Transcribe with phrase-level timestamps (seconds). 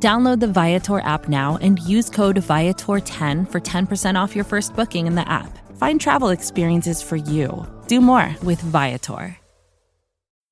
[0.00, 5.08] Download the Viator app now and use code Viator10 for 10% off your first booking
[5.08, 5.58] in the app.
[5.76, 7.66] Find travel experiences for you.
[7.88, 9.36] Do more with Viator.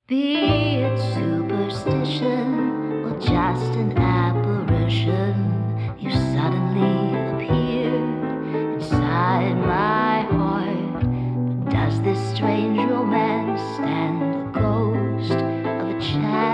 [0.08, 5.36] Be it superstition or just an apparition,
[5.96, 7.94] you suddenly appear
[8.74, 11.04] inside my heart.
[11.64, 16.48] But does this strange romance stand the ghost of a chance?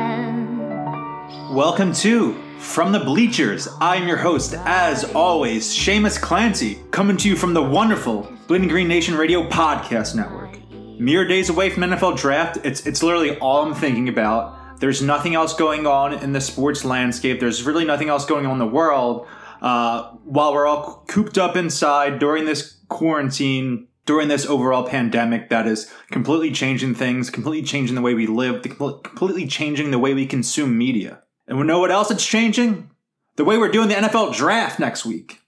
[1.50, 3.68] Welcome to From the Bleachers.
[3.82, 8.88] I'm your host, as always, Shamus Clancy, coming to you from the wonderful Bleeding Green
[8.88, 10.56] Nation Radio Podcast Network.
[10.98, 14.80] Mere days away from NFL draft, it's it's literally all I'm thinking about.
[14.80, 17.40] There's nothing else going on in the sports landscape.
[17.40, 19.26] There's really nothing else going on in the world.
[19.60, 25.66] Uh, while we're all cooped up inside during this quarantine, during this overall pandemic that
[25.66, 30.24] is completely changing things, completely changing the way we live, completely changing the way we
[30.24, 31.22] consume media.
[31.46, 32.90] And we know what else it's changing?
[33.36, 35.40] The way we're doing the NFL draft next week.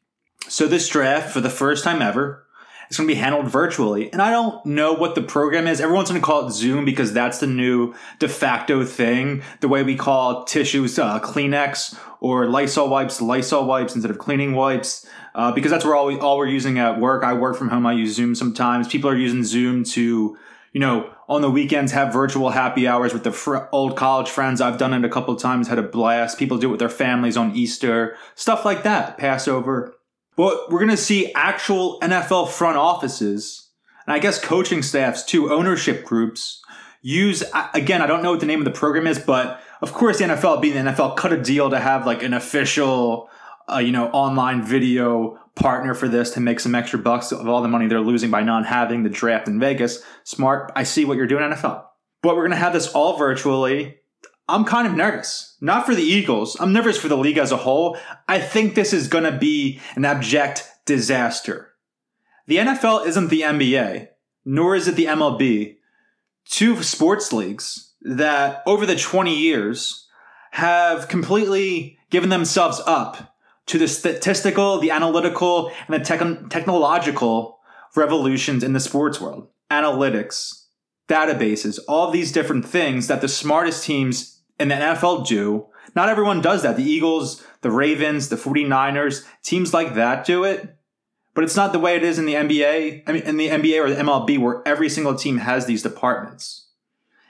[0.48, 2.44] So this draft, for the first time ever,
[2.88, 4.12] it's going to be handled virtually.
[4.12, 5.80] And I don't know what the program is.
[5.80, 9.42] Everyone's going to call it Zoom because that's the new de facto thing.
[9.60, 14.54] The way we call tissues uh, Kleenex or Lysol wipes, Lysol wipes instead of cleaning
[14.54, 15.06] wipes.
[15.34, 17.24] Uh, because that's where all, we, all we're using at work.
[17.24, 17.86] I work from home.
[17.86, 18.86] I use Zoom sometimes.
[18.86, 20.36] People are using Zoom to,
[20.74, 24.60] you know, on the weekends have virtual happy hours with the fr- old college friends.
[24.60, 26.36] I've done it a couple times, had a blast.
[26.36, 29.94] People do it with their families on Easter, stuff like that, Passover.
[30.36, 33.70] But we're going to see actual NFL front offices,
[34.04, 36.60] and I guess coaching staffs too, ownership groups
[37.02, 40.18] use, again, I don't know what the name of the program is, but of course
[40.18, 43.30] the NFL, being the NFL, cut a deal to have like an official,
[43.72, 47.62] uh, you know, online video partner for this to make some extra bucks of all
[47.62, 50.02] the money they're losing by not having the draft in Vegas.
[50.24, 50.72] Smart.
[50.74, 51.84] I see what you're doing, NFL.
[52.22, 53.98] But we're going to have this all virtually.
[54.48, 55.56] I'm kind of nervous.
[55.60, 56.56] Not for the Eagles.
[56.60, 57.96] I'm nervous for the league as a whole.
[58.28, 61.72] I think this is going to be an abject disaster.
[62.46, 64.08] The NFL isn't the NBA,
[64.44, 65.76] nor is it the MLB.
[66.46, 70.06] Two sports leagues that over the 20 years
[70.50, 73.33] have completely given themselves up
[73.66, 77.60] to the statistical, the analytical, and the tech- technological
[77.96, 79.48] revolutions in the sports world.
[79.70, 80.64] Analytics,
[81.08, 85.66] databases, all these different things that the smartest teams in the NFL do.
[85.94, 86.76] Not everyone does that.
[86.76, 90.76] The Eagles, the Ravens, the 49ers, teams like that do it.
[91.34, 93.02] But it's not the way it is in the NBA.
[93.06, 96.68] I mean, in the NBA or the MLB, where every single team has these departments.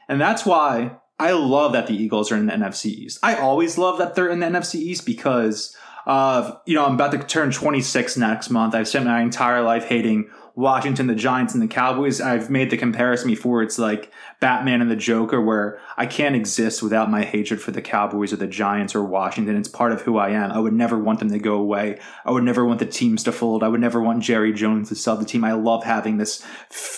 [0.09, 3.19] And that's why I love that the Eagles are in the NFC East.
[3.23, 5.75] I always love that they're in the NFC East because
[6.07, 8.75] of, you know, I'm about to turn 26 next month.
[8.75, 12.21] I've spent my entire life hating Washington, the Giants, and the Cowboys.
[12.21, 13.63] I've made the comparison before.
[13.63, 17.83] It's like Batman and the Joker, where I can't exist without my hatred for the
[17.83, 19.57] Cowboys or the Giants or Washington.
[19.57, 20.53] It's part of who I am.
[20.53, 21.99] I would never want them to go away.
[22.25, 23.65] I would never want the teams to fold.
[23.65, 25.43] I would never want Jerry Jones to sell the team.
[25.43, 26.45] I love having this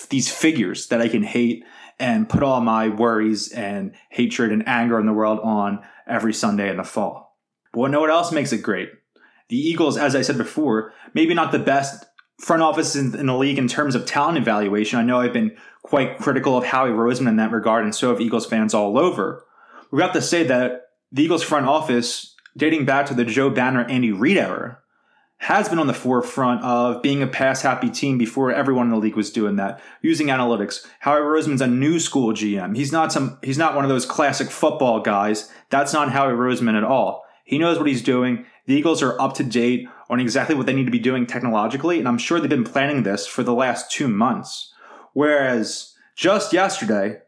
[0.09, 1.65] these figures that I can hate
[1.99, 6.69] and put all my worries and hatred and anger in the world on every Sunday
[6.69, 7.26] in the fall.
[7.77, 8.89] But know what else makes it great?
[9.49, 12.05] The Eagles, as I said before, maybe not the best
[12.39, 14.99] front office in, in, the league in terms of talent evaluation.
[14.99, 18.21] I know I've been quite critical of Howie Roseman in that regard, and so have
[18.21, 19.45] Eagles fans all over.
[19.91, 23.85] We have to say that the Eagles front office, dating back to the Joe Banner,
[23.85, 24.79] Andy Reid era,
[25.39, 28.97] has been on the forefront of being a pass happy team before everyone in the
[28.97, 30.85] league was doing that, using analytics.
[30.99, 32.75] Howie Roseman's a new school GM.
[32.75, 35.51] He's not some he's not one of those classic football guys.
[35.69, 37.26] That's not Howie Roseman at all.
[37.47, 38.45] He knows what he's doing.
[38.65, 41.97] The Eagles are up to date on exactly what they need to be doing technologically,
[41.97, 44.73] and I'm sure they've been planning this for the last two months.
[45.13, 47.19] Whereas just yesterday,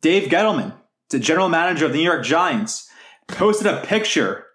[0.00, 0.74] Dave Gettleman,
[1.10, 2.88] the general manager of the New York Giants,
[3.26, 4.46] posted a picture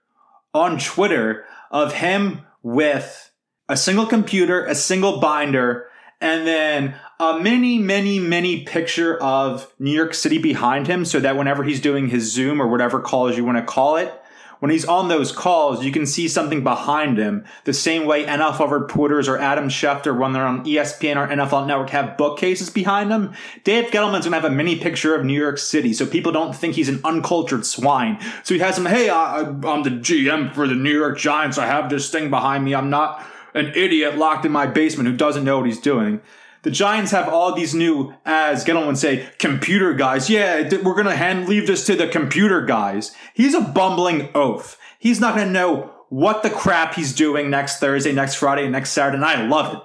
[0.53, 3.29] on Twitter of him with
[3.67, 5.87] a single computer, a single binder,
[6.21, 11.35] and then a mini, mini, mini picture of New York City behind him so that
[11.35, 14.13] whenever he's doing his Zoom or whatever calls you want to call it,
[14.59, 17.45] when he's on those calls, you can see something behind him.
[17.63, 21.89] The same way NFL reporters or Adam Schefter, when they're on ESPN or NFL Network,
[21.91, 23.33] have bookcases behind them.
[23.63, 26.75] Dave Gettleman's gonna have a mini picture of New York City, so people don't think
[26.75, 28.19] he's an uncultured swine.
[28.43, 31.57] So he has him, hey, I, I'm the GM for the New York Giants.
[31.57, 32.75] I have this thing behind me.
[32.75, 36.21] I'm not an idiot locked in my basement who doesn't know what he's doing.
[36.63, 40.29] The Giants have all these new, as Gettleman would say, computer guys.
[40.29, 43.15] Yeah, we're going to hand leave this to the computer guys.
[43.33, 44.77] He's a bumbling oaf.
[44.99, 48.91] He's not going to know what the crap he's doing next Thursday, next Friday, next
[48.91, 49.81] Saturday, and I love it.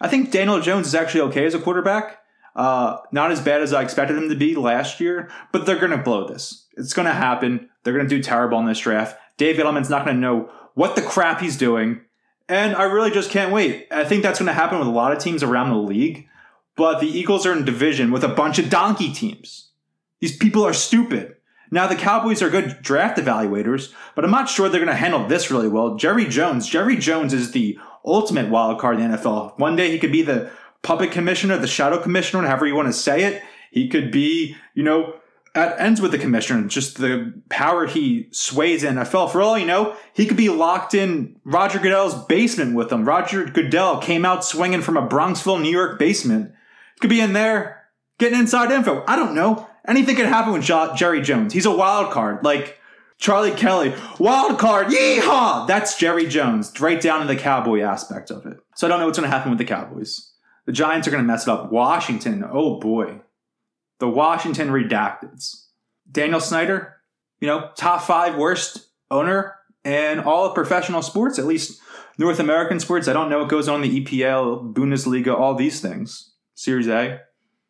[0.00, 2.18] I think Daniel Jones is actually okay as a quarterback.
[2.56, 5.90] Uh, not as bad as I expected him to be last year, but they're going
[5.90, 6.68] to blow this.
[6.76, 7.68] It's going to happen.
[7.82, 9.18] They're going to do terrible in this draft.
[9.36, 12.00] Dave Gettleman's not going to know what the crap he's doing.
[12.48, 13.86] And I really just can't wait.
[13.90, 16.28] I think that's going to happen with a lot of teams around the league.
[16.76, 19.70] But the Eagles are in division with a bunch of donkey teams.
[20.20, 21.36] These people are stupid.
[21.70, 25.26] Now, the Cowboys are good draft evaluators, but I'm not sure they're going to handle
[25.26, 25.96] this really well.
[25.96, 29.58] Jerry Jones, Jerry Jones is the ultimate wild card in the NFL.
[29.58, 30.50] One day he could be the
[30.82, 33.42] puppet commissioner, the shadow commissioner, however you want to say it.
[33.70, 35.14] He could be, you know,
[35.54, 39.30] at ends with the commissioner, just the power he sways in NFL.
[39.30, 43.04] For all you know, he could be locked in Roger Goodell's basement with him.
[43.04, 46.52] Roger Goodell came out swinging from a Bronxville, New York basement.
[47.00, 47.84] Could be in there
[48.18, 49.04] getting inside info.
[49.06, 49.68] I don't know.
[49.86, 50.62] Anything could happen with
[50.96, 51.52] Jerry Jones.
[51.52, 52.42] He's a wild card.
[52.42, 52.78] Like
[53.18, 55.68] Charlie Kelly, wild card, yeehaw!
[55.68, 58.56] That's Jerry Jones, right down to the cowboy aspect of it.
[58.74, 60.32] So I don't know what's going to happen with the Cowboys.
[60.66, 61.70] The Giants are going to mess it up.
[61.70, 63.20] Washington, oh boy
[64.04, 65.64] the Washington Redacteds.
[66.10, 66.96] Daniel Snyder,
[67.40, 71.80] you know, top five worst owner in all of professional sports, at least
[72.18, 73.08] North American sports.
[73.08, 76.34] I don't know what goes on in the EPL, Bundesliga, all these things.
[76.54, 77.20] Serie A.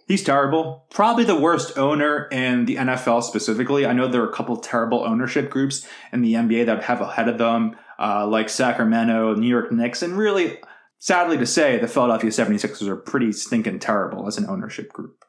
[0.09, 0.87] He's terrible.
[0.91, 3.87] Probably the worst owner in the NFL specifically.
[3.87, 7.29] I know there are a couple terrible ownership groups in the NBA that have ahead
[7.29, 10.59] of them, uh, like Sacramento, New York Knicks, and really,
[10.99, 15.25] sadly to say, the Philadelphia 76ers are pretty stinking terrible as an ownership group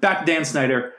[0.00, 0.94] back Dan Snyder.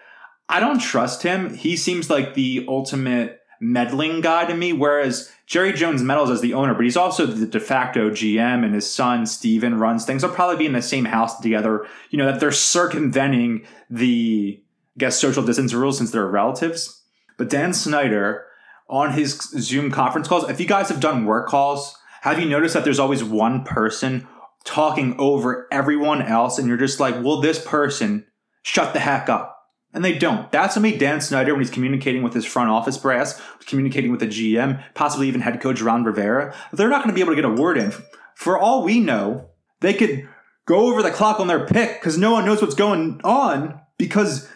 [0.48, 1.54] I don't trust him.
[1.54, 6.54] He seems like the ultimate meddling guy to me, whereas Jerry Jones meddles as the
[6.54, 10.22] owner, but he's also the de facto GM, and his son Steven runs things.
[10.22, 11.86] They'll probably be in the same house together.
[12.10, 14.62] You know that they're circumventing the
[14.96, 17.04] I guess social distance rules since they're relatives.
[17.38, 18.46] But Dan Snyder
[18.90, 22.74] on his Zoom conference calls, if you guys have done work calls, have you noticed
[22.74, 24.28] that there's always one person
[24.66, 28.26] talking over everyone else, and you're just like, will this person
[28.62, 29.56] shut the heck up.
[29.92, 30.52] And they don't.
[30.52, 34.20] That's what made Dan Snyder when he's communicating with his front office brass, communicating with
[34.20, 36.56] the GM, possibly even head coach Ron Rivera.
[36.72, 37.92] They're not going to be able to get a word in.
[38.36, 40.30] For all we know, they could
[40.66, 44.48] go over the clock on their pick because no one knows what's going on because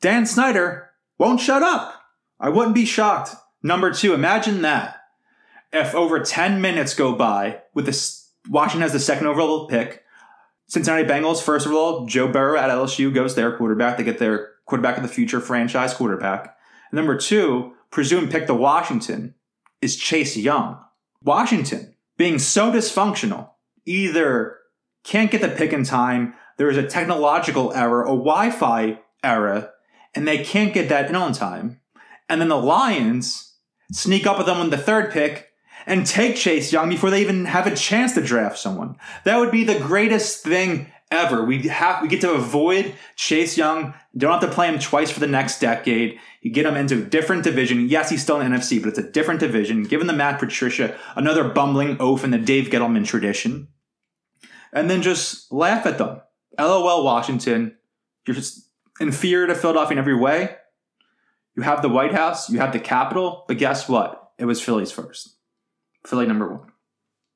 [0.00, 1.94] Dan Snyder won't shut up.
[2.40, 3.36] I wouldn't be shocked.
[3.62, 4.96] Number two, imagine that.
[5.72, 10.02] If over 10 minutes go by with this, Washington has the second overall pick,
[10.70, 13.96] Cincinnati Bengals, first of all, Joe Burrow at LSU goes their quarterback.
[13.96, 16.56] They get their quarterback of the future franchise quarterback.
[16.90, 19.34] And number two, presumed pick the Washington
[19.82, 20.78] is Chase Young.
[21.24, 23.50] Washington, being so dysfunctional,
[23.84, 24.58] either
[25.02, 29.72] can't get the pick in time, there is a technological error, a Wi Fi error,
[30.14, 31.80] and they can't get that in on time.
[32.28, 33.56] And then the Lions
[33.90, 35.49] sneak up with them on the third pick
[35.90, 38.96] and take Chase Young before they even have a chance to draft someone.
[39.24, 41.44] That would be the greatest thing ever.
[41.44, 43.92] We have we get to avoid Chase Young.
[44.16, 46.20] Don't have to play him twice for the next decade.
[46.42, 47.88] You get him into a different division.
[47.88, 49.82] Yes, he's still in the NFC, but it's a different division.
[49.82, 53.66] Given the Matt Patricia, another bumbling oaf in the Dave Gettleman tradition,
[54.72, 56.20] and then just laugh at them.
[56.56, 57.76] LOL, Washington.
[58.28, 58.70] You're just
[59.00, 60.54] inferior to Philadelphia in every way.
[61.56, 64.30] You have the White House, you have the Capitol, but guess what?
[64.38, 65.36] It was Philly's first.
[66.04, 66.72] Philly number one.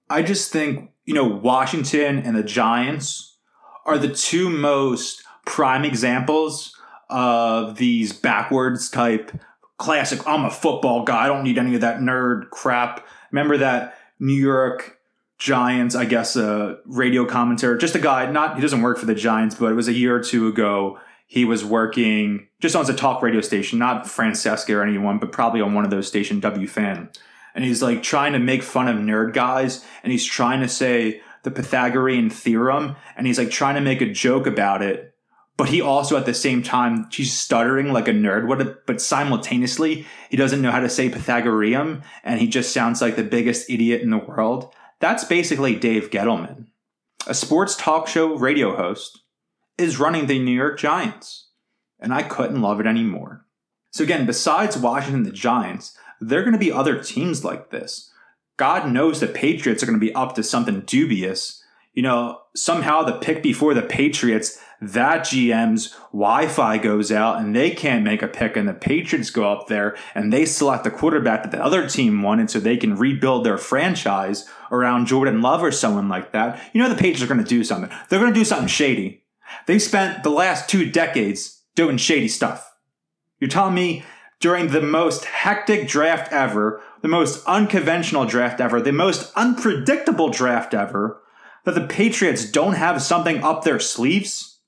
[0.09, 3.39] I just think, you know, Washington and the Giants
[3.87, 6.75] are the two most prime examples
[7.11, 9.31] of these backwards type
[9.77, 11.25] classic, I'm a football guy.
[11.25, 13.07] I don't need any of that nerd crap.
[13.31, 14.99] Remember that New York
[15.39, 19.15] Giants, I guess, a radio commentator, just a guy, not, he doesn't work for the
[19.15, 20.99] Giants, but it was a year or two ago.
[21.27, 25.61] He was working just on a talk radio station, not Francesa or anyone, but probably
[25.61, 27.11] on one of those station W fan
[27.55, 31.21] and he's like trying to make fun of nerd guys and he's trying to say
[31.43, 35.15] the Pythagorean theorem and he's like trying to make a joke about it.
[35.57, 40.07] But he also at the same time he's stuttering like a nerd would, but simultaneously
[40.29, 44.03] he doesn't know how to say Pythagorean and he just sounds like the biggest idiot
[44.03, 44.75] in the world.
[45.01, 46.67] That's basically Dave Gettleman.
[47.27, 49.21] A sports talk show radio host
[49.79, 51.49] is running the New York Giants.
[52.01, 53.47] And I couldn't love it anymore.
[53.93, 58.11] So again, besides Washington the Giants, there are going to be other teams like this.
[58.57, 61.63] God knows the Patriots are going to be up to something dubious.
[61.95, 67.55] you know, somehow the pick before the Patriots, that GM's Wi Fi goes out and
[67.55, 70.91] they can't make a pick, and the Patriots go up there and they select the
[70.91, 75.63] quarterback that the other team wanted so they can rebuild their franchise around Jordan Love
[75.63, 76.61] or someone like that.
[76.73, 77.91] You know, the Patriots are going to do something.
[78.09, 79.25] They're going to do something shady.
[79.67, 82.71] They spent the last two decades doing shady stuff.
[83.39, 84.05] You're telling me
[84.45, 90.75] during the most hectic draft ever, the most unconventional draft ever, the most unpredictable draft
[90.75, 91.23] ever,
[91.65, 94.61] that the Patriots don't have something up their sleeves?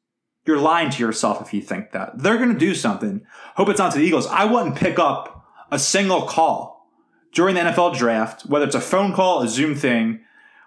[0.46, 2.18] You're lying to yourself if you think that.
[2.18, 3.26] They're going to do something.
[3.56, 4.26] Hope it's not to the Eagles.
[4.28, 6.88] I wouldn't pick up a single call
[7.34, 10.20] during the NFL draft, whether it's a phone call, a Zoom thing,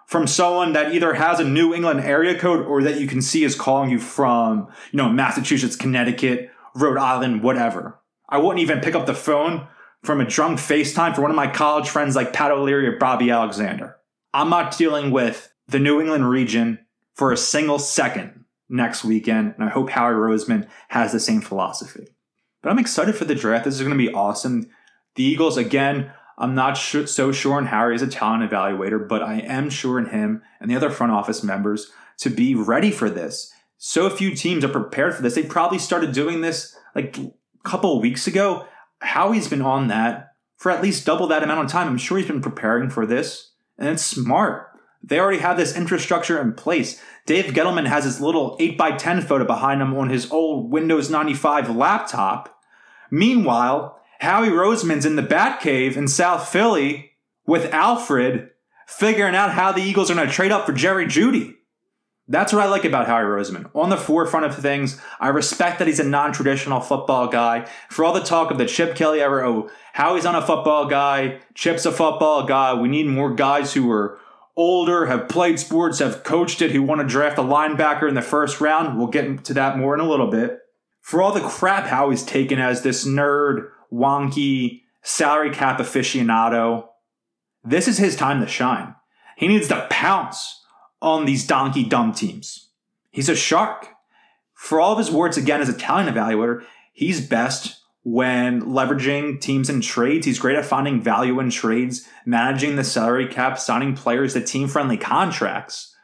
[0.06, 3.44] from someone that either has a New England area code or that you can see
[3.44, 7.99] is calling you from, you know, Massachusetts, Connecticut, Rhode Island, whatever.
[8.30, 9.68] I wouldn't even pick up the phone
[10.04, 13.32] from a drunk FaceTime for one of my college friends like Pat O'Leary or Bobby
[13.32, 13.98] Alexander.
[14.34, 16.80] I'm not dealing with the New England region
[17.16, 22.08] for a single second next weekend, and I hope Howie Roseman has the same philosophy.
[22.62, 23.66] But I'm excited for the draft.
[23.66, 24.70] This is going to be awesome.
[25.16, 29.40] The Eagles, again, I'm not so sure in Harry as a talent evaluator, but I
[29.40, 33.54] am sure in him and the other front office members to be ready for this.
[33.78, 35.36] So few teams are prepared for this.
[35.36, 37.18] They probably started doing this like
[37.64, 38.66] couple weeks ago.
[39.02, 41.88] Howie's been on that for at least double that amount of time.
[41.88, 44.68] I'm sure he's been preparing for this, and it's smart.
[45.02, 47.02] They already have this infrastructure in place.
[47.26, 52.60] Dave Gettleman has his little 8x10 photo behind him on his old Windows 95 laptop.
[53.10, 57.14] Meanwhile, Howie Roseman's in the Batcave in South Philly
[57.46, 58.50] with Alfred
[58.88, 61.56] figuring out how the Eagles are going to trade up for Jerry Jeudy.
[62.32, 63.72] That's what I like about Howie Roseman.
[63.74, 67.68] On the forefront of things, I respect that he's a non traditional football guy.
[67.90, 71.40] For all the talk of the Chip Kelly era, oh, Howie's on a football guy,
[71.56, 74.20] Chip's a football guy, we need more guys who are
[74.56, 78.22] older, have played sports, have coached it, who want to draft a linebacker in the
[78.22, 79.00] first round.
[79.00, 80.60] We'll get to that more in a little bit.
[81.02, 86.90] For all the crap Howie's taken as this nerd, wonky, salary cap aficionado,
[87.64, 88.94] this is his time to shine.
[89.36, 90.59] He needs to pounce
[91.02, 92.70] on these donkey dumb teams.
[93.12, 93.88] He's a shark.
[94.54, 99.82] For all of his words, again, as talent evaluator, he's best when leveraging teams and
[99.82, 100.26] trades.
[100.26, 104.68] He's great at finding value in trades, managing the salary cap, signing players to team
[104.68, 105.96] friendly contracts.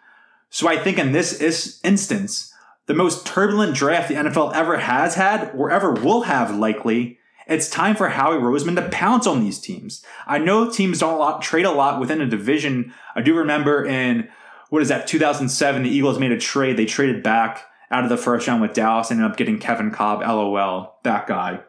[0.49, 2.53] So I think in this instance,
[2.85, 7.69] the most turbulent draft the NFL ever has had or ever will have likely, it's
[7.69, 10.03] time for Howie Roseman to pounce on these teams.
[10.25, 12.93] I know teams don't trade a lot within a division.
[13.15, 14.29] I do remember in
[14.75, 16.75] what is that 2007 the eagles made a trade.
[16.75, 20.20] They traded back out of the first round with dallas ended up getting Kevin Kolb
[20.20, 21.62] lol that guy.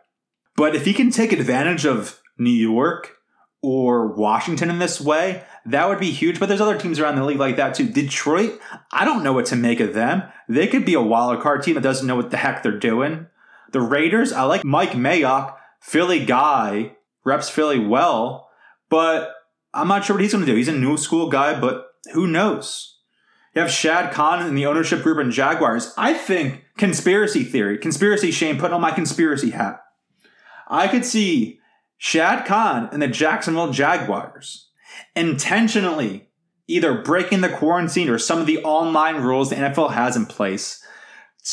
[0.57, 3.17] But if he can take advantage of new york
[3.63, 6.41] or washington in this way that would be huge.
[6.41, 7.89] But there's other teams around the league like that too.
[7.89, 8.59] Detroit
[8.91, 10.25] i don't know what to make of them.
[10.49, 13.29] They could be a wild card team that doesn't know what the heck they're doing.
[13.71, 18.51] The raiders i like mike mayock philly guy reps philly well
[18.89, 19.33] but
[19.73, 20.57] i'm not sure what he's going to do.
[20.57, 22.96] He's a new school guy but who knows
[23.57, 25.95] you have Shad Khan and the ownership group in Jaguars.
[25.97, 29.83] I think conspiracy theory, conspiracy Shane, putting on my conspiracy hat.
[30.69, 31.59] I could see
[31.97, 34.69] Shad Khan and the Jacksonville Jaguars
[35.15, 36.29] intentionally
[36.67, 40.85] either breaking the quarantine or some of the online rules the NFL has in place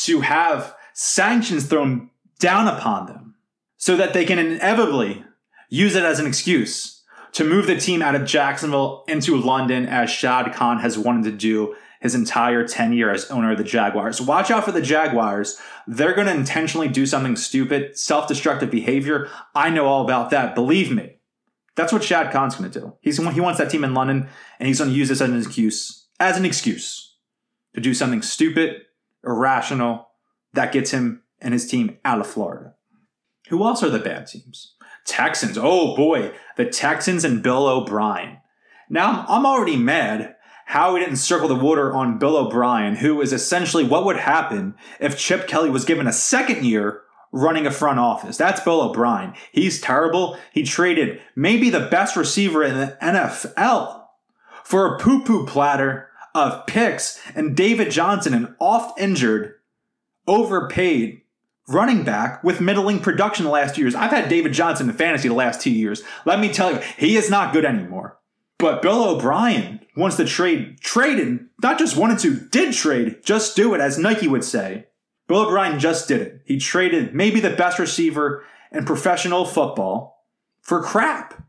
[0.02, 3.34] to have sanctions thrown down upon them
[3.78, 5.24] so that they can inevitably
[5.70, 10.10] use it as an excuse to move the team out of Jacksonville into London as
[10.10, 14.20] Shad Khan has wanted to do his entire tenure as owner of the Jaguars.
[14.20, 15.58] Watch out for the Jaguars.
[15.86, 19.30] They're going to intentionally do something stupid, self destructive behavior.
[19.54, 20.54] I know all about that.
[20.54, 21.16] Believe me.
[21.76, 22.94] That's what Shad Khan's going to do.
[23.00, 25.38] He's, he wants that team in London, and he's going to use this as an
[25.38, 27.16] excuse, as an excuse
[27.72, 28.82] to do something stupid,
[29.24, 30.08] irrational,
[30.52, 32.74] that gets him and his team out of Florida.
[33.48, 34.74] Who else are the bad teams?
[35.06, 35.56] Texans.
[35.56, 38.38] Oh boy, the Texans and Bill O'Brien.
[38.90, 40.33] Now, I'm already mad
[40.66, 44.74] how he didn't circle the water on Bill O'Brien, who is essentially what would happen
[45.00, 47.02] if Chip Kelly was given a second year
[47.32, 48.36] running a front office.
[48.36, 49.34] That's Bill O'Brien.
[49.52, 50.38] He's terrible.
[50.52, 54.04] He traded maybe the best receiver in the NFL
[54.62, 59.54] for a poo poo platter of picks and David Johnson, an oft injured,
[60.26, 61.22] overpaid
[61.68, 63.94] running back with middling production the last two years.
[63.94, 66.02] I've had David Johnson in fantasy the last two years.
[66.24, 68.18] Let me tell you, he is not good anymore.
[68.58, 73.74] But Bill O'Brien wants to trade, traded, not just wanted to, did trade, just do
[73.74, 74.86] it, as Nike would say.
[75.26, 76.42] Bill O'Brien just did it.
[76.44, 80.24] He traded maybe the best receiver in professional football
[80.62, 81.42] for crap.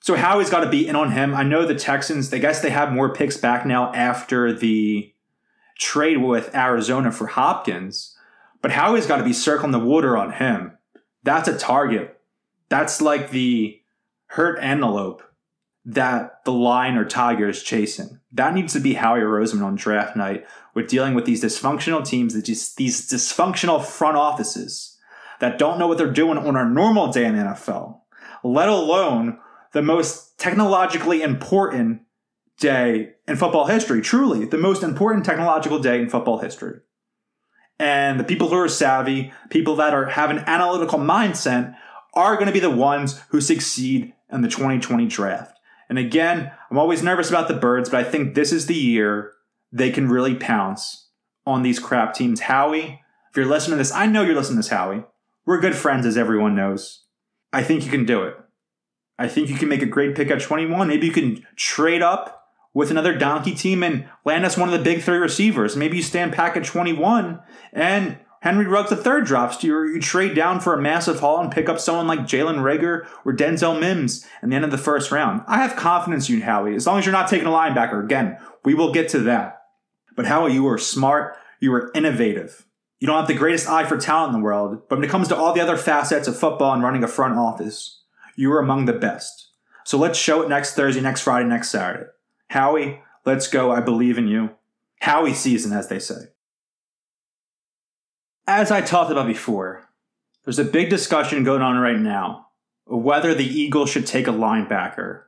[0.00, 1.34] So Howie's got to be in on him.
[1.34, 5.12] I know the Texans, I guess they have more picks back now after the
[5.78, 8.16] trade with Arizona for Hopkins,
[8.60, 10.76] but Howie's got to be circling the water on him.
[11.22, 12.20] That's a target.
[12.68, 13.80] That's like the
[14.26, 15.22] hurt antelope
[15.84, 18.20] that the lion or tiger is chasing.
[18.32, 22.34] That needs to be Howie Roseman on draft night We're dealing with these dysfunctional teams,
[22.34, 24.98] these dysfunctional front offices
[25.40, 28.00] that don't know what they're doing on a normal day in the NFL,
[28.42, 29.38] let alone
[29.72, 32.02] the most technologically important
[32.58, 34.00] day in football history.
[34.00, 36.80] Truly, the most important technological day in football history.
[37.78, 41.74] And the people who are savvy, people that are have an analytical mindset,
[42.14, 45.53] are going to be the ones who succeed in the 2020 draft.
[45.88, 49.32] And again, I'm always nervous about the birds, but I think this is the year
[49.72, 51.08] they can really pounce
[51.46, 52.40] on these crap teams.
[52.40, 55.04] Howie, if you're listening to this, I know you're listening to this, Howie.
[55.46, 57.04] We're good friends, as everyone knows.
[57.52, 58.36] I think you can do it.
[59.18, 60.88] I think you can make a great pick at 21.
[60.88, 64.84] Maybe you can trade up with another donkey team and land us one of the
[64.84, 65.76] big three receivers.
[65.76, 67.40] Maybe you stand pack at 21
[67.72, 71.40] and Henry Ruggs third drops to you, or you trade down for a massive haul
[71.40, 74.76] and pick up someone like Jalen Reagor or Denzel Mims in the end of the
[74.76, 75.40] first round.
[75.46, 78.04] I have confidence in you, Howie, as long as you're not taking a linebacker.
[78.04, 79.62] Again, we will get to that.
[80.14, 82.66] But Howie, you are smart, you are innovative.
[83.00, 85.28] You don't have the greatest eye for talent in the world, but when it comes
[85.28, 88.02] to all the other facets of football and running a front office,
[88.36, 89.52] you are among the best.
[89.84, 92.10] So let's show it next Thursday, next Friday, next Saturday.
[92.50, 93.72] Howie, let's go.
[93.72, 94.50] I believe in you.
[95.00, 96.33] Howie season, as they say.
[98.46, 99.88] As I talked about before,
[100.44, 102.48] there's a big discussion going on right now
[102.86, 105.22] of whether the Eagles should take a linebacker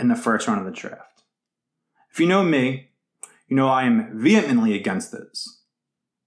[0.00, 1.22] in the first round of the draft.
[2.10, 2.90] If you know me,
[3.46, 5.62] you know I am vehemently against this.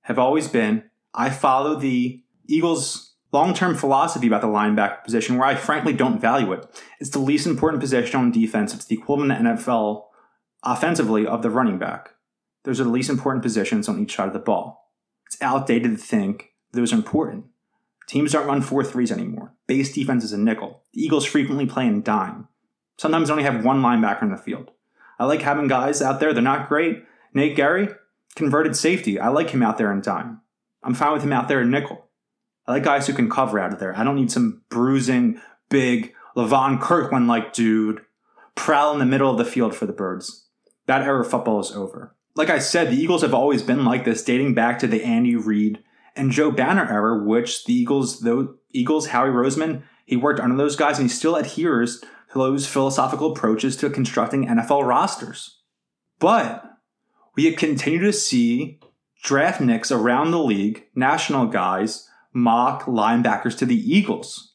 [0.03, 0.83] Have always been.
[1.13, 6.21] I follow the Eagles' long term philosophy about the linebacker position where I frankly don't
[6.21, 6.65] value it.
[7.01, 8.73] It's the least important position on defense.
[8.73, 10.05] It's the equivalent in NFL
[10.63, 12.11] offensively of the running back.
[12.63, 14.88] Those are the least important positions on each side of the ball.
[15.29, 17.45] It's outdated to think those are important.
[18.07, 19.53] Teams don't run 4 3s anymore.
[19.67, 20.81] Base defense is a nickel.
[20.93, 22.47] The Eagles frequently play in dime.
[22.97, 24.71] Sometimes only have one linebacker in the field.
[25.19, 27.05] I like having guys out there, they're not great.
[27.35, 27.89] Nate Gerry,
[28.35, 29.19] converted safety.
[29.19, 30.41] I like him out there in dime.
[30.81, 32.07] I'm fine with him out there in nickel.
[32.65, 33.95] I like guys who can cover out of there.
[33.95, 35.39] I don't need some bruising,
[35.69, 38.01] big, Levon Kirkland like dude
[38.55, 40.47] prowl in the middle of the field for the birds.
[40.87, 42.15] That era of football is over.
[42.35, 45.35] Like I said, the Eagles have always been like this, dating back to the Andy
[45.35, 45.83] Reid
[46.15, 50.75] and Joe Banner era, which the Eagles, though Eagles, Howie Roseman, he worked under those
[50.75, 55.59] guys and he still adheres to those philosophical approaches to constructing NFL rosters.
[56.19, 56.63] But
[57.35, 58.79] we continue to see
[59.23, 64.53] draft nicks around the league, national guys, mock linebackers to the Eagles.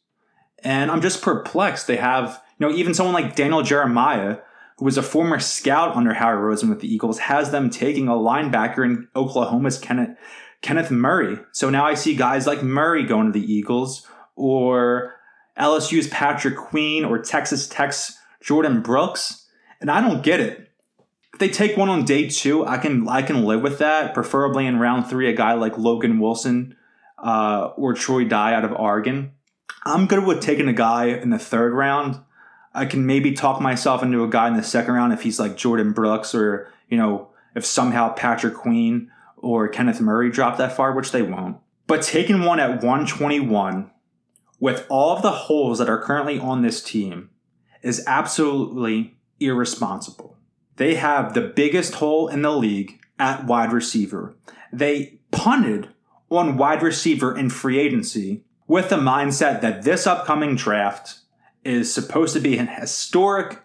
[0.62, 1.86] And I'm just perplexed.
[1.86, 4.38] They have, you know, even someone like Daniel Jeremiah,
[4.78, 8.12] who was a former scout under Howie Roseman with the Eagles, has them taking a
[8.12, 10.16] linebacker in Oklahoma's Kenneth,
[10.62, 11.38] Kenneth Murray.
[11.52, 15.14] So now I see guys like Murray going to the Eagles, or
[15.58, 19.46] LSU's Patrick Queen, or Texas Tech's Jordyn Brooks.
[19.80, 20.70] And I don't get it.
[21.32, 24.14] If they take one on day two, I can I can live with that.
[24.14, 26.76] Preferably in round three, a guy like Logan Wilson
[27.18, 29.32] uh, or Troy Dye out of Oregon.
[29.84, 32.20] I'm good with taking a guy in the third round
[32.74, 35.56] I can maybe talk myself into a guy in the second round if he's like
[35.56, 40.92] Jordyn Brooks or, you know, if somehow Patrick Queen or Kenneth Murray drop that far,
[40.92, 41.58] which they won't.
[41.86, 43.90] But taking one at 121
[44.58, 47.30] with all of the holes that are currently on this team
[47.82, 50.36] is absolutely irresponsible.
[50.76, 54.34] They have the biggest hole in the league at wide receiver.
[54.72, 55.90] They punted
[56.30, 61.20] on wide receiver in free agency with the mindset that this upcoming draft
[61.64, 63.60] is supposed to be an historic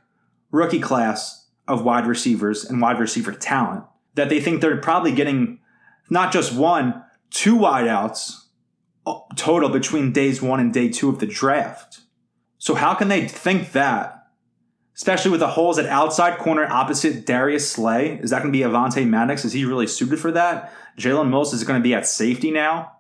[0.51, 3.83] rookie class of wide receivers and wide receiver talent
[4.15, 5.59] that they think they're probably getting
[6.09, 8.33] not just one, two wideouts
[9.05, 12.01] uh, total between days one and day two of the draft.
[12.57, 14.15] So how can they think that?
[14.95, 18.19] Especially with the holes at outside corner opposite Darius Slay.
[18.21, 19.45] Is that going to be Avonte Maddox?
[19.45, 20.73] Is he really suited for that?
[20.97, 22.97] Jalen Mills is going to be at safety now.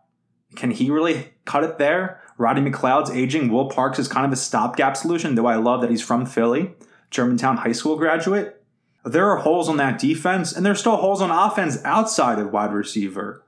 [0.55, 2.21] Can he really cut it there?
[2.39, 3.51] Rodney McLeod's aging.
[3.51, 6.71] Will Parks is kind of a stopgap solution, though I love that he's from Philly,
[7.11, 8.63] Germantown High School graduate.
[9.03, 12.71] There are holes on that defense, and there's still holes on offense outside of wide
[12.71, 13.43] receiver.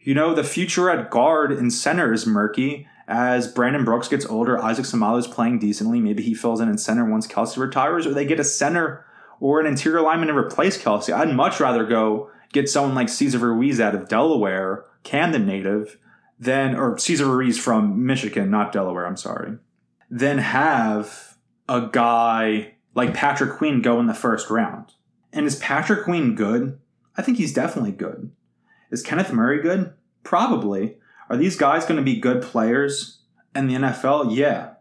[0.00, 2.88] You know, the future at guard and center is murky.
[3.06, 6.00] As Brandon Brooks gets older, Isaac Seumalo is playing decently.
[6.00, 9.04] Maybe he fills in in center once Kelce retires, or they get a center
[9.38, 11.12] or an interior lineman to replace Kelce.
[11.12, 15.98] I'd much rather go get someone like Cesar Ruiz out of Delaware, Camden native,
[16.38, 19.58] then or Cesar Ruiz from Michigan, not Delaware, I'm sorry.
[20.10, 21.36] Then have
[21.68, 24.92] a guy like Patrick Queen go in the first round.
[25.32, 26.78] And is Patrick Queen good?
[27.16, 28.30] I think he's definitely good.
[28.90, 29.92] Is Kenneth Murray good?
[30.22, 30.96] Probably.
[31.28, 33.22] Are these guys going to be good players
[33.54, 34.34] in the NFL?
[34.34, 34.74] Yeah.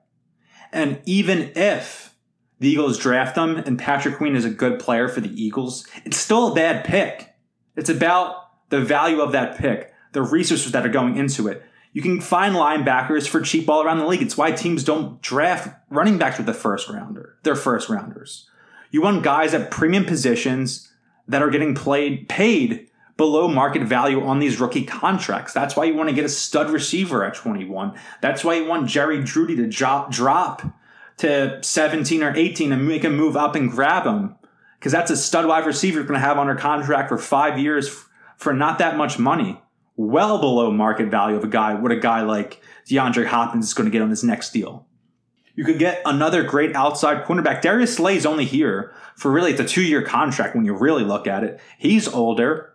[0.72, 2.16] And even if
[2.60, 6.18] the Eagles draft them and Patrick Queen is a good player for the Eagles, it's
[6.18, 7.36] still a bad pick.
[7.76, 11.64] It's about the value of that pick, the resources that are going into it.
[11.92, 14.22] You can find linebackers for cheap all around the league.
[14.22, 18.50] It's why teams don't draft running backs with the first rounder, their first rounders.
[18.90, 20.92] You want guys at premium positions
[21.28, 25.54] that are getting played paid below market value on these rookie contracts.
[25.54, 27.94] That's why you want to get a stud receiver at 21.
[28.22, 30.64] That's why you want Jerry Jeudy to drop drop
[31.18, 34.36] to 17 or 18 and make a move up and grab him.
[34.80, 38.04] Because that's a stud wide receiver you're going to have under contract for five years
[38.38, 39.63] for not that much money
[39.96, 43.86] well below market value of a guy, what a guy like DeAndre Hopkins is going
[43.86, 44.88] to get on his next deal.
[45.56, 47.62] You could get another great outside cornerback.
[47.62, 51.04] Darius Slay is only here for really it's a two year contract when you really
[51.04, 51.60] look at it.
[51.78, 52.74] He's older.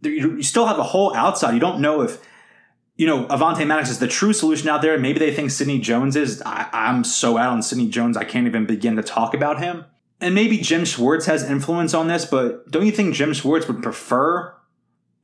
[0.00, 1.52] You still have a whole outside.
[1.52, 2.18] You don't know if
[2.96, 4.98] you know Avonte Maddox is the true solution out there.
[4.98, 6.42] Maybe they think Sidney Jones is.
[6.46, 9.84] I, I'm so out on Sidney Jones, I can't even begin to talk about him.
[10.20, 13.82] And maybe Jim Schwartz has influence on this, but don't you think Jim Schwartz would
[13.82, 14.54] prefer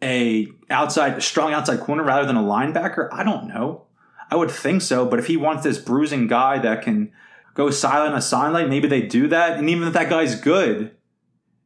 [0.03, 3.09] a outside a strong outside corner rather than a linebacker?
[3.13, 3.87] I don't know.
[4.31, 7.13] I would think so, but if he wants this bruising guy that can
[7.55, 9.59] go silent a sideline, maybe they do that.
[9.59, 10.95] And even if that guy's good,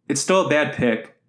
[0.09, 1.21] it's still a bad pick.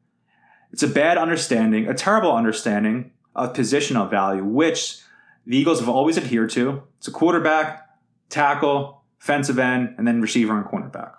[0.72, 5.00] It's a bad understanding, a terrible understanding of positional value, which
[5.46, 6.84] the Eagles have always adhered to.
[6.98, 7.88] It's a quarterback,
[8.30, 11.14] tackle, defensive end, and then receiver and cornerback.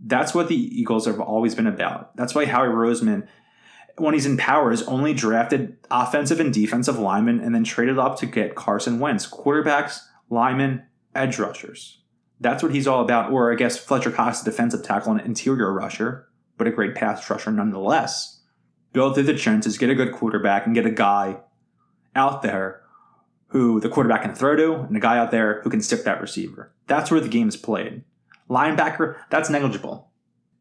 [0.00, 2.16] That's what the Eagles have always been about.
[2.16, 3.28] That's why Howie Roseman
[3.96, 8.18] when he's in power, has only drafted offensive and defensive linemen and then traded up
[8.18, 10.00] to get Carson Wentz, quarterbacks,
[10.30, 12.02] linemen, edge rushers.
[12.40, 13.30] That's what he's all about.
[13.30, 17.52] Or I guess Fletcher Cox, defensive tackle and interior rusher, but a great pass rusher
[17.52, 18.40] nonetheless.
[18.92, 21.38] Build through the chances, get a good quarterback, and get a guy
[22.14, 22.82] out there
[23.48, 26.20] who the quarterback can throw to, and a guy out there who can stick that
[26.20, 26.72] receiver.
[26.86, 28.02] That's where the game is played.
[28.48, 30.10] Linebacker, that's negligible.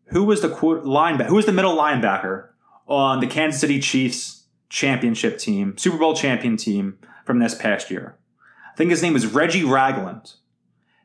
[0.08, 1.28] Who was the linebacker?
[1.28, 2.50] Who was the middle linebacker
[2.92, 8.18] on the Kansas City Chiefs championship team, Super Bowl champion team from this past year.
[8.72, 10.34] I think his name was Reggie Ragland.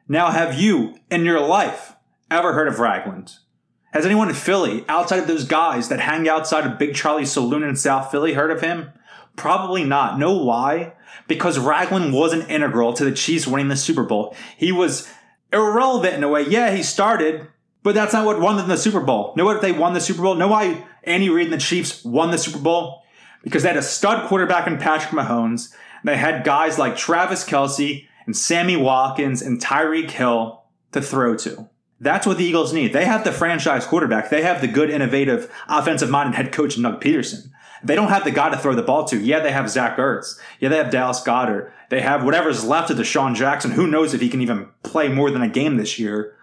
[0.08, 1.94] Now, have you in your life
[2.30, 3.34] ever heard of Ragland?
[3.92, 7.62] Has anyone in Philly, outside of those guys that hang outside of Big Charlie's Saloon
[7.62, 8.90] in South Philly, heard of him?
[9.36, 10.18] Probably not.
[10.18, 10.94] Know why?
[11.28, 14.34] Because Ragland wasn't integral to the Chiefs winning the Super Bowl.
[14.56, 15.08] He was
[15.52, 16.42] irrelevant in a way.
[16.42, 17.46] Yeah, he started,
[17.82, 19.32] but that's not what won them the Super Bowl.
[19.36, 20.34] Know what if they won the Super Bowl?
[20.34, 23.02] Know why Andy Reid and the Chiefs won the Super Bowl?
[23.42, 25.72] Because they had a stud quarterback in Patrick Mahomes.
[26.04, 31.68] They had guys like Travis Kelce and Sammy Watkins and Tyreek Hill to throw to.
[32.00, 32.92] That's what the Eagles need.
[32.92, 34.28] They have the franchise quarterback.
[34.28, 37.50] They have the good, innovative, offensive minded head coach, Doug Pederson.
[37.82, 39.18] They don't have the guy to throw the ball to.
[39.18, 40.38] Yeah, they have Zach Ertz.
[40.60, 41.70] Yeah, they have Dallas Goedert.
[41.88, 43.70] They have whatever's left of DeSean Jackson.
[43.72, 46.34] Who knows if he can even play more than a game this year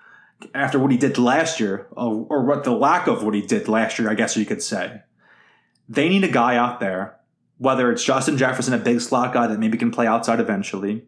[0.54, 3.68] after what he did last year, or, or what the lack of what he did
[3.68, 5.02] last year, I guess you could say.
[5.90, 7.18] They need a guy out there,
[7.58, 11.06] whether it's Justin Jefferson, a big slot guy that maybe can play outside eventually,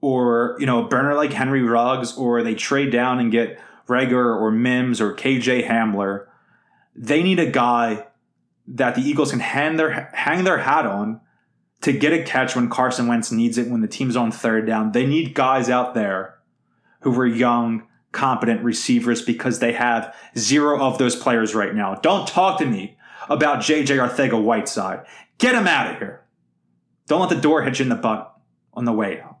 [0.00, 4.40] or you know, a burner like Henry Ruggs, or they trade down and get Reagor
[4.40, 6.26] or Mims or KJ Hamler.
[6.94, 8.06] They need a guy
[8.66, 11.20] that the Eagles can hang their hang their hat on
[11.82, 14.92] to get a catch when Carson Wentz needs it when the team's on third down.
[14.92, 16.38] They need guys out there
[17.00, 21.94] who were young competent receivers because they have zero of those players right now.
[21.96, 22.96] Don't talk to me
[23.28, 25.04] about JJ Arcega Whiteside.
[25.38, 26.22] Get him out of here.
[27.06, 28.36] Don't let the door hit you in the butt
[28.74, 29.38] on the way out.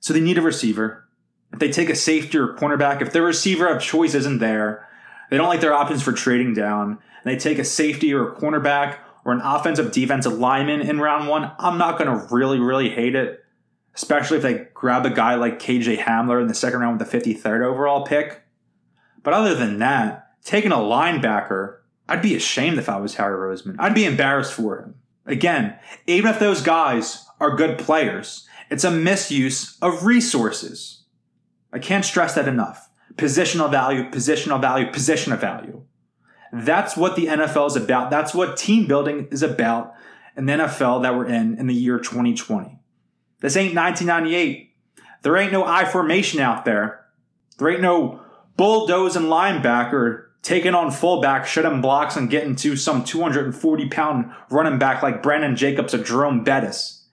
[0.00, 1.08] So they need a receiver.
[1.52, 4.88] If they take a safety or cornerback, if their receiver of choice isn't there,
[5.30, 8.36] they don't like their options for trading down, and they take a safety or a
[8.36, 12.90] cornerback or an offensive defensive lineman in round one, I'm not going to really, really
[12.90, 13.43] hate it
[13.94, 17.18] especially if they grab a guy like KJ Hamler in the second round with the
[17.18, 18.42] 53rd overall pick.
[19.22, 21.78] But other than that, taking a linebacker,
[22.08, 23.76] I'd be ashamed if I was Harry Roseman.
[23.78, 24.96] I'd be embarrassed for him.
[25.26, 31.04] Again, even if those guys are good players, it's a misuse of resources.
[31.72, 32.90] I can't stress that enough.
[33.14, 35.82] Positional value, positional value, positional value.
[36.52, 38.10] That's what the NFL is about.
[38.10, 39.94] That's what team building is about
[40.36, 42.78] in the NFL that we're in in the year 2020.
[43.44, 44.74] This ain't 1998.
[45.20, 47.04] There ain't no I formation out there.
[47.58, 48.22] There ain't no
[48.56, 55.02] bulldozing linebacker taking on fullback, shutting blocks, and getting to some 240 pound running back
[55.02, 57.04] like Brandon Jacobs or Jerome Bettis.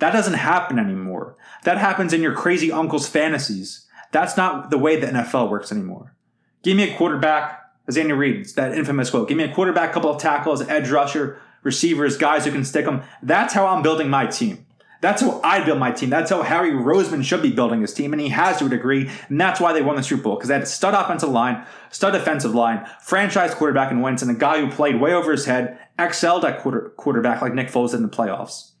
[0.00, 1.36] That doesn't happen anymore.
[1.62, 3.86] That happens in your crazy uncle's fantasies.
[4.10, 6.16] That's not the way the NFL works anymore.
[6.64, 9.28] Give me a quarterback, as Andy Reid, that infamous quote.
[9.28, 13.04] Give me a quarterback, couple of tackles, edge rusher, receivers, guys who can stick them.
[13.22, 14.65] That's how I'm building my team.
[15.06, 16.10] That's how I build my team.
[16.10, 19.08] That's how Harry Roseman should be building his team, and he has to a degree.
[19.28, 21.64] And that's why they won the Super Bowl because they had a stud offensive line,
[21.92, 25.44] stud defensive line, franchise quarterback in Wentz, and a guy who played way over his
[25.44, 28.72] head, excelled at quarter, quarterback like Nick Foles in the playoffs.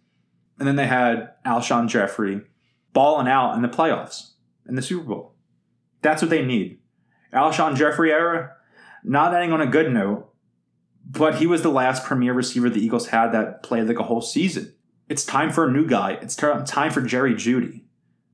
[0.58, 2.40] And then they had Alshon Jeffery
[2.92, 4.32] balling out in the playoffs
[4.68, 5.36] in the Super Bowl.
[6.02, 6.80] That's what they need.
[7.32, 8.56] Alshon Jeffery era,
[9.04, 10.28] not ending on a good note,
[11.08, 14.20] but he was the last premier receiver the Eagles had that played like a whole
[14.20, 14.72] season.
[15.08, 16.18] It's time for a new guy.
[16.20, 17.82] It's time for Jerry Jeudy.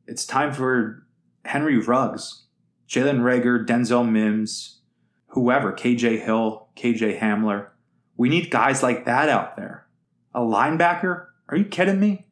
[0.07, 1.07] It's time for
[1.45, 2.45] Henry Ruggs,
[2.89, 4.81] Jalen Reagor, Denzel Mims,
[5.29, 7.69] whoever, KJ Hill, KJ Hamler.
[8.17, 9.87] We need guys like that out there.
[10.35, 11.27] A linebacker?
[11.49, 12.27] Are you kidding me?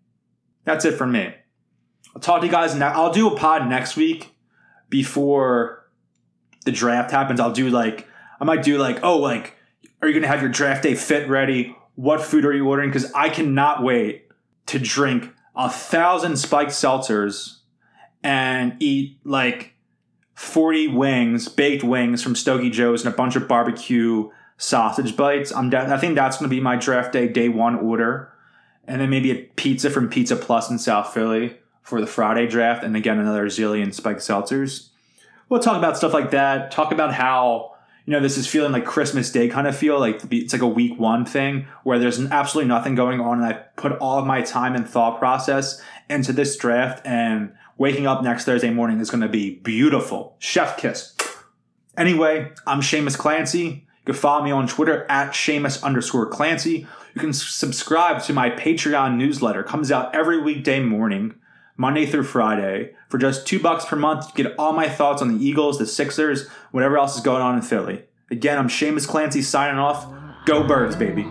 [0.65, 1.35] That's it for me.
[2.15, 2.93] I'll talk to you guys now.
[2.93, 4.35] I'll do a pod next week
[4.89, 5.87] before
[6.65, 7.41] the draft happens.
[7.41, 8.09] I'll do like,
[8.41, 9.57] I might do like, oh, like,
[10.01, 11.77] are you going to have your draft day fit ready?
[11.95, 12.89] What food are you ordering?
[12.89, 14.30] Because I cannot wait
[14.71, 17.59] to drink a thousand spiked seltzers
[18.23, 19.75] and eat like
[20.35, 25.53] 40 wings, baked wings from Stogie Joe's and a bunch of barbecue sausage bites.
[25.53, 28.33] I'm I think that's going to be my draft day day one order.
[28.87, 32.85] And then maybe a pizza from Pizza Plus in South Philly for the Friday draft.
[32.85, 34.91] And again, another zillion spiked seltzers.
[35.49, 36.71] We'll talk about stuff like that.
[36.71, 37.75] Talk about how
[38.07, 40.67] you know, this is feeling like Christmas Day kind of feel like it's like a
[40.67, 44.43] week one thing where there's absolutely nothing going on, and I put all of my
[44.43, 49.21] time and thought process into this draft, and waking up next Thursday morning is going
[49.23, 50.37] to be beautiful.
[50.39, 51.17] Chef kiss.
[51.97, 53.59] Anyway, I'm Shamus Clancy.
[53.59, 56.87] You can follow me on Twitter at Shamus underscore Clancy.
[57.15, 59.61] You can subscribe to my Patreon newsletter.
[59.61, 61.35] It comes out every weekday morning.
[61.81, 62.93] Monday through Friday.
[63.09, 65.87] For just two bucks per month, you get all my thoughts on the Eagles, the
[65.87, 68.03] Sixers, whatever else is going on in Philly.
[68.31, 70.07] Again, I'm Shamus Clancy signing off.
[70.45, 71.23] Go Birds, baby.